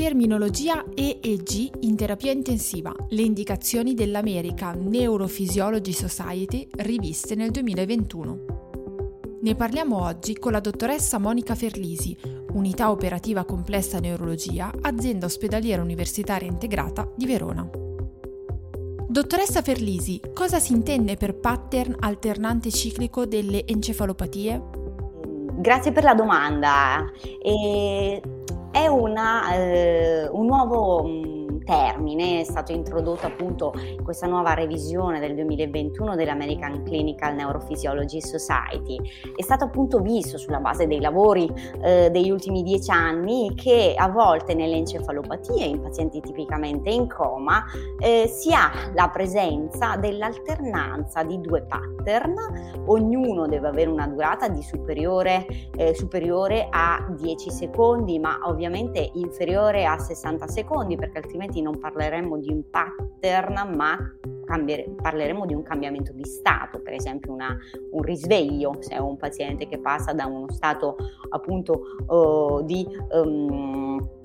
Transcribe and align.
Terminologia 0.00 0.82
EEG 0.94 1.80
in 1.80 1.94
terapia 1.94 2.32
intensiva, 2.32 2.90
le 3.10 3.20
indicazioni 3.20 3.92
dell'American 3.92 4.86
Neurophysiology 4.86 5.92
Society 5.92 6.66
riviste 6.78 7.34
nel 7.34 7.50
2021. 7.50 8.38
Ne 9.42 9.54
parliamo 9.54 10.02
oggi 10.02 10.38
con 10.38 10.52
la 10.52 10.60
dottoressa 10.60 11.18
Monica 11.18 11.54
Ferlisi, 11.54 12.16
Unità 12.54 12.90
Operativa 12.90 13.44
Complessa 13.44 13.98
Neurologia, 13.98 14.72
azienda 14.80 15.26
ospedaliera 15.26 15.82
universitaria 15.82 16.48
integrata 16.48 17.06
di 17.14 17.26
Verona. 17.26 17.68
Dottoressa 19.06 19.60
Ferlisi, 19.60 20.18
cosa 20.32 20.58
si 20.60 20.72
intende 20.72 21.16
per 21.16 21.34
pattern 21.34 21.94
alternante 21.98 22.70
ciclico 22.70 23.26
delle 23.26 23.66
encefalopatie? 23.66 24.62
Grazie 25.58 25.92
per 25.92 26.04
la 26.04 26.14
domanda. 26.14 27.04
E 27.42 28.22
è 28.70 28.86
una, 28.86 29.52
eh, 29.54 30.28
un 30.30 30.46
nuovo 30.46 31.04
mm, 31.04 31.39
termine, 31.64 32.40
è 32.40 32.44
stato 32.44 32.72
introdotto 32.72 33.26
appunto 33.26 33.72
questa 34.02 34.26
nuova 34.26 34.54
revisione 34.54 35.20
del 35.20 35.34
2021 35.34 36.16
dell'American 36.16 36.82
Clinical 36.82 37.34
Neurophysiology 37.34 38.20
Society. 38.20 38.98
È 39.34 39.42
stato 39.42 39.64
appunto 39.64 40.00
visto 40.00 40.38
sulla 40.38 40.60
base 40.60 40.86
dei 40.86 41.00
lavori 41.00 41.50
eh, 41.82 42.10
degli 42.10 42.30
ultimi 42.30 42.62
dieci 42.62 42.90
anni 42.90 43.54
che 43.54 43.94
a 43.96 44.08
volte 44.08 44.54
nelle 44.54 44.76
encefalopatie, 44.76 45.64
in 45.64 45.80
pazienti 45.80 46.20
tipicamente 46.20 46.90
in 46.90 47.08
coma, 47.08 47.64
eh, 47.98 48.26
si 48.26 48.52
ha 48.52 48.70
la 48.94 49.08
presenza 49.08 49.96
dell'alternanza 49.96 51.22
di 51.22 51.40
due 51.40 51.62
pattern, 51.62 52.84
ognuno 52.86 53.46
deve 53.46 53.68
avere 53.68 53.90
una 53.90 54.06
durata 54.06 54.48
di 54.48 54.62
superiore, 54.62 55.46
eh, 55.76 55.94
superiore 55.94 56.68
a 56.70 57.06
10 57.16 57.50
secondi, 57.50 58.18
ma 58.18 58.40
ovviamente 58.44 59.10
inferiore 59.14 59.84
a 59.84 59.98
60 59.98 60.46
secondi 60.46 60.96
perché 60.96 61.18
altrimenti 61.18 61.49
non 61.60 61.78
parleremmo 61.78 62.38
di 62.38 62.52
un 62.52 62.62
pattern 62.70 63.74
ma 63.74 63.96
cambiere, 64.44 64.88
parleremo 65.00 65.46
di 65.46 65.54
un 65.54 65.62
cambiamento 65.62 66.12
di 66.12 66.24
stato, 66.24 66.80
per 66.80 66.94
esempio 66.94 67.32
una, 67.32 67.56
un 67.92 68.02
risveglio, 68.02 68.76
se 68.80 68.94
è 68.94 68.98
un 68.98 69.16
paziente 69.16 69.68
che 69.68 69.78
passa 69.78 70.12
da 70.12 70.26
uno 70.26 70.50
stato 70.50 70.96
appunto 71.30 71.82
uh, 72.06 72.64
di... 72.64 72.86
Um, 73.10 74.18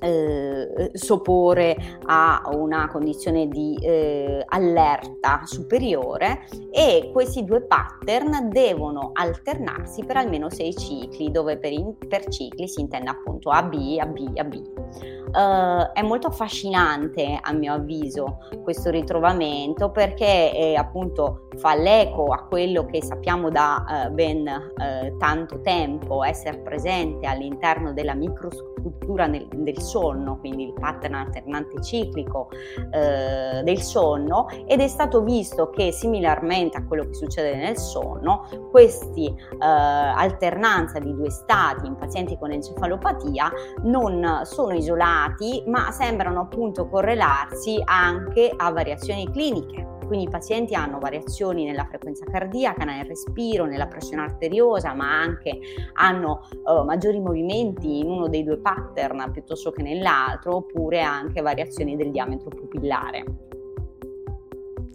eh, 0.00 0.90
soppore 0.92 1.76
a 2.06 2.48
una 2.52 2.88
condizione 2.88 3.48
di 3.48 3.76
eh, 3.80 4.42
allerta 4.46 5.42
superiore 5.44 6.46
e 6.70 7.10
questi 7.12 7.44
due 7.44 7.62
pattern 7.62 8.50
devono 8.50 9.10
alternarsi 9.12 10.04
per 10.04 10.16
almeno 10.16 10.50
sei 10.50 10.74
cicli 10.76 11.30
dove 11.30 11.58
per, 11.58 11.72
in, 11.72 11.96
per 12.08 12.28
cicli 12.28 12.68
si 12.68 12.80
intende 12.80 13.10
appunto 13.10 13.50
AB, 13.50 13.74
AB, 13.98 14.36
AB. 14.36 15.16
Uh, 15.28 15.92
è 15.92 16.00
molto 16.00 16.28
affascinante 16.28 17.38
a 17.38 17.52
mio 17.52 17.74
avviso 17.74 18.38
questo 18.62 18.88
ritrovamento 18.88 19.90
perché 19.90 20.54
eh, 20.54 20.74
appunto 20.74 21.48
fa 21.56 21.74
l'eco 21.74 22.32
a 22.32 22.44
quello 22.44 22.86
che 22.86 23.02
sappiamo 23.02 23.50
da 23.50 24.06
uh, 24.08 24.10
ben 24.10 24.46
uh, 24.46 25.16
tanto 25.18 25.60
tempo 25.60 26.24
essere 26.24 26.58
presente 26.60 27.26
all'interno 27.26 27.92
della 27.92 28.14
microstruttura 28.14 29.26
nel, 29.26 29.46
del 29.48 29.78
sonno, 29.88 30.38
quindi 30.38 30.64
il 30.64 30.72
pattern 30.74 31.14
alternante 31.14 31.82
ciclico 31.82 32.48
del 32.90 33.80
sonno 33.80 34.48
ed 34.66 34.80
è 34.80 34.88
stato 34.88 35.22
visto 35.22 35.70
che 35.70 35.92
similarmente 35.92 36.76
a 36.76 36.84
quello 36.84 37.04
che 37.04 37.14
succede 37.14 37.56
nel 37.56 37.76
sonno 37.76 38.68
questi 38.70 39.34
alternanza 39.58 40.98
di 40.98 41.14
due 41.14 41.30
stati 41.30 41.86
in 41.86 41.96
pazienti 41.96 42.36
con 42.38 42.52
encefalopatia 42.52 43.50
non 43.84 44.40
sono 44.44 44.74
isolati 44.74 45.62
ma 45.66 45.90
sembrano 45.90 46.40
appunto 46.40 46.88
correlarsi 46.88 47.80
anche 47.84 48.52
a 48.54 48.70
variazioni 48.70 49.30
cliniche. 49.30 49.97
Quindi 50.08 50.24
i 50.24 50.30
pazienti 50.30 50.74
hanno 50.74 50.98
variazioni 50.98 51.66
nella 51.66 51.84
frequenza 51.84 52.24
cardiaca, 52.24 52.84
nel 52.84 53.04
respiro, 53.04 53.66
nella 53.66 53.86
pressione 53.86 54.22
arteriosa, 54.22 54.94
ma 54.94 55.20
anche 55.20 55.58
hanno 55.92 56.48
uh, 56.64 56.82
maggiori 56.82 57.20
movimenti 57.20 57.98
in 57.98 58.08
uno 58.08 58.26
dei 58.26 58.42
due 58.42 58.56
pattern 58.56 59.30
piuttosto 59.30 59.70
che 59.70 59.82
nell'altro, 59.82 60.56
oppure 60.56 61.02
anche 61.02 61.42
variazioni 61.42 61.94
del 61.94 62.10
diametro 62.10 62.48
pupillare. 62.48 63.24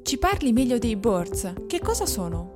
Ci 0.02 0.18
parli 0.18 0.52
meglio 0.52 0.80
dei 0.80 0.96
boards? 0.96 1.54
Che 1.68 1.80
cosa 1.80 2.08
sono? 2.08 2.54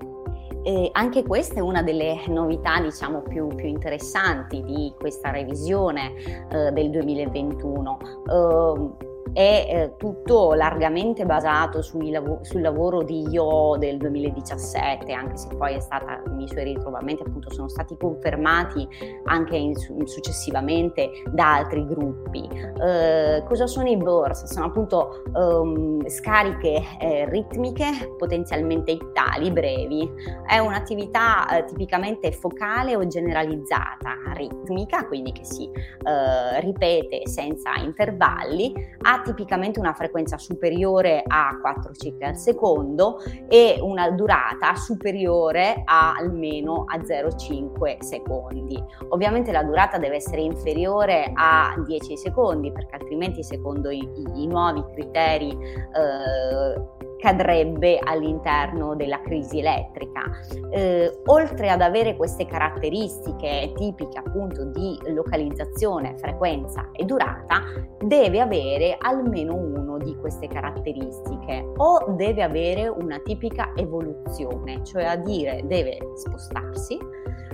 E 0.63 0.89
anche 0.91 1.23
questa 1.23 1.55
è 1.55 1.59
una 1.59 1.83
delle 1.83 2.23
novità 2.27 2.81
diciamo, 2.81 3.21
più, 3.21 3.47
più 3.47 3.67
interessanti 3.67 4.63
di 4.63 4.91
questa 4.99 5.29
revisione 5.29 6.11
eh, 6.49 6.71
del 6.71 6.89
2021. 6.89 7.99
Uh, 8.25 8.97
è 9.37 9.67
eh, 9.69 9.93
tutto 9.97 10.55
largamente 10.55 11.23
basato 11.23 11.81
lav- 12.09 12.41
sul 12.41 12.59
lavoro 12.59 13.03
di 13.03 13.21
Io 13.29 13.75
del 13.77 13.97
2017, 13.97 15.13
anche 15.13 15.37
se 15.37 15.49
poi 15.55 15.79
stata, 15.79 16.23
i 16.39 16.47
suoi 16.47 16.63
ritrovamenti 16.63 17.21
appunto 17.21 17.53
sono 17.53 17.67
stati 17.67 17.95
confermati 17.97 18.87
anche 19.25 19.55
in, 19.55 19.75
successivamente 19.75 21.11
da 21.29 21.53
altri 21.53 21.85
gruppi. 21.85 22.49
Eh, 22.81 23.43
cosa 23.45 23.67
sono 23.67 23.87
i 23.87 23.95
burst? 23.95 24.45
Sono 24.47 24.65
appunto 24.65 25.21
um, 25.33 26.07
scariche 26.07 26.81
eh, 26.99 27.29
ritmiche 27.29 28.15
potenzialmente 28.17 28.89
ictali, 28.89 29.51
brevi. 29.51 30.09
È 30.47 30.57
un'attività 30.57 31.59
eh, 31.59 31.65
tipicamente 31.65 32.31
focale 32.31 32.95
o 32.95 33.05
generalizzata, 33.05 34.15
ritmica, 34.33 35.05
quindi 35.05 35.31
che 35.31 35.45
si 35.45 35.69
eh, 35.69 36.59
ripete 36.59 37.27
senza 37.27 37.75
intervalli, 37.75 38.73
ha 39.03 39.25
tipicamente 39.27 39.79
una 39.79 39.93
frequenza 39.93 40.38
superiore 40.38 41.23
a 41.25 41.57
4 41.61 41.93
cicli 41.93 42.23
al 42.23 42.38
secondo 42.38 43.19
e 43.47 43.77
una 43.81 44.09
durata 44.11 44.75
superiore 44.75 45.83
a 45.85 46.13
almeno 46.13 46.85
a 46.88 46.97
0,5 46.97 47.99
secondi. 47.99 48.81
Ovviamente 49.09 49.51
la 49.51 49.63
durata 49.63 49.97
deve 49.97 50.15
essere 50.15 50.41
inferiore 50.41 51.31
a 51.33 51.75
10 51.85 52.17
secondi 52.17 52.71
perché 52.71 52.95
altrimenti 52.95 53.43
secondo 53.43 53.89
i, 53.89 53.99
i, 53.99 54.43
i 54.43 54.47
nuovi 54.47 54.83
criteri 54.93 55.51
eh, 55.51 57.05
cadrebbe 57.17 58.00
all'interno 58.00 58.95
della 58.95 59.19
crisi 59.22 59.59
elettrica. 59.59 60.23
Eh, 60.72 61.22
oltre 61.25 61.69
ad 61.69 61.81
avere 61.81 62.16
queste 62.16 62.45
caratteristiche 62.45 63.72
tipiche 63.75 64.17
appunto 64.17 64.66
di 64.66 64.97
localizzazione, 65.07 66.17
frequenza 66.17 66.89
e 66.94 67.06
durata, 67.06 67.61
deve 68.03 68.39
avere 68.39 68.95
almeno 69.00 69.56
uno 69.56 69.97
di 69.97 70.16
queste 70.17 70.47
caratteristiche 70.47 71.66
o 71.77 72.13
deve 72.16 72.44
avere 72.44 72.88
una 72.88 73.19
tipica 73.19 73.72
evoluzione, 73.75 74.83
cioè 74.83 75.06
a 75.06 75.16
dire 75.16 75.63
deve 75.66 75.97
spostarsi 76.16 76.97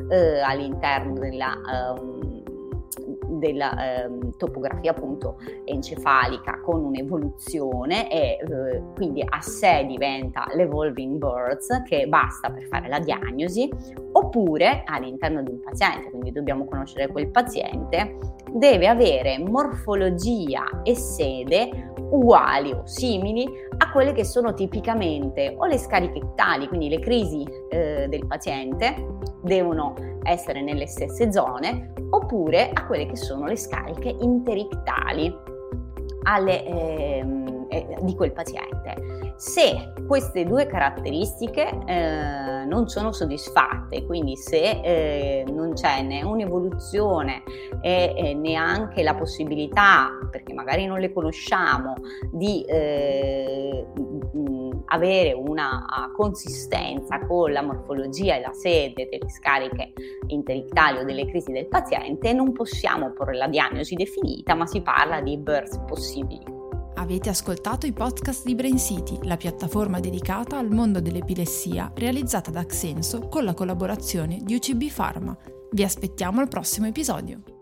eh, 0.10 0.40
all'interno 0.40 1.20
della 1.20 1.54
um, 1.98 2.33
della 3.44 4.06
eh, 4.06 4.10
topografia 4.38 4.92
appunto 4.92 5.38
encefalica 5.66 6.62
con 6.62 6.86
un'evoluzione 6.86 8.10
e 8.10 8.38
eh, 8.40 8.82
quindi 8.96 9.22
a 9.28 9.42
sé 9.42 9.84
diventa 9.86 10.46
l'evolving 10.54 11.18
birds 11.18 11.84
che 11.86 12.08
basta 12.08 12.50
per 12.50 12.64
fare 12.68 12.88
la 12.88 13.00
diagnosi 13.00 13.70
oppure 14.14 14.84
all'interno 14.86 15.44
di 15.44 15.50
un 15.50 15.60
paziente, 15.60 16.10
quindi 16.10 16.32
dobbiamo 16.32 16.66
conoscere 16.66 17.08
quel 17.08 17.28
paziente, 17.30 18.18
deve 18.54 18.88
avere 18.88 19.38
morfologia 19.40 20.82
e 20.84 20.96
sede 20.96 21.92
uguali 22.12 22.72
o 22.72 22.86
simili 22.86 23.50
a 23.84 23.92
quelle 23.92 24.14
che 24.14 24.24
sono 24.24 24.54
tipicamente 24.54 25.54
o 25.58 25.66
le 25.66 25.78
scariche 25.78 26.18
ictali, 26.20 26.68
quindi 26.70 26.88
le 26.88 27.00
crisi 27.00 27.46
eh, 27.70 28.08
del 28.08 28.26
paziente 28.26 28.96
devono 29.42 29.94
essere 30.24 30.62
nelle 30.62 30.88
stesse 30.88 31.32
zone, 31.34 31.92
oppure 32.10 32.70
a 32.74 32.86
quelle 32.86 33.08
che 33.08 33.18
sono 33.18 33.46
le 33.46 33.58
scariche 33.58 34.16
interictali 34.22 35.36
alle, 36.24 36.66
ehm, 36.66 37.53
eh, 37.74 37.98
di 38.02 38.16
quel 38.16 38.32
paziente. 38.32 39.34
Se 39.36 39.94
queste 40.08 40.46
due 40.46 40.68
caratteristiche 40.68 41.68
eh, 41.86 42.66
non 42.66 42.88
sono 42.88 43.12
soddisfatte, 43.12 44.06
quindi 44.06 44.38
se 44.38 44.80
eh, 44.82 45.46
non 45.52 45.74
c'è 45.74 46.02
né 46.04 46.24
un'evoluzione 46.24 47.44
e 47.82 48.34
neanche 48.34 49.04
la 49.04 49.16
possibilità, 49.16 50.10
perché 50.32 50.54
magari 50.54 50.86
non 50.86 51.00
le 51.00 51.12
conosciamo, 51.12 51.96
di 52.32 52.64
eh, 52.64 53.86
avere 54.86 55.34
una 55.34 55.86
consistenza 56.16 57.20
con 57.26 57.52
la 57.52 57.62
morfologia 57.62 58.36
e 58.36 58.42
la 58.42 58.54
sede 58.54 59.10
delle 59.10 59.30
scariche 59.30 59.94
interictali 60.28 61.00
o 61.00 61.04
delle 61.04 61.26
crisi 61.26 61.52
del 61.52 61.68
paziente, 61.68 62.32
non 62.34 62.54
possiamo 62.54 63.12
porre 63.12 63.36
la 63.36 63.48
diagnosi 63.48 63.96
definita, 63.96 64.54
ma 64.54 64.66
si 64.66 64.82
parla 64.82 65.20
di 65.22 65.38
burst 65.38 65.84
possibili. 65.86 66.63
Avete 66.96 67.30
ascoltato 67.30 67.86
i 67.86 67.92
podcast 67.92 68.46
di 68.46 68.56
Brain 68.56 68.78
City, 68.78 69.18
la 69.24 69.36
piattaforma 69.36 70.00
dedicata 70.00 70.58
al 70.58 70.70
mondo 70.70 71.02
dell'epilessia 71.02 71.92
realizzata 71.96 72.52
da 72.52 72.66
Xenso 72.66 73.28
con 73.28 73.44
la 73.44 73.54
collaborazione 73.54 74.40
di 74.42 74.56
UCB 74.56 74.92
Pharma. 74.94 75.36
Vi 75.72 75.84
aspettiamo 75.84 76.40
al 76.40 76.48
prossimo 76.48 76.86
episodio. 76.88 77.53